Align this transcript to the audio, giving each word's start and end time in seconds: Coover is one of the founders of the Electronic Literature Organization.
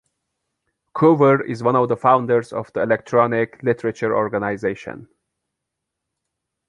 Coover 0.95 1.47
is 1.47 1.61
one 1.61 1.75
of 1.75 1.87
the 1.87 1.95
founders 1.95 2.51
of 2.53 2.73
the 2.73 2.81
Electronic 2.81 3.61
Literature 3.61 4.15
Organization. 4.17 5.07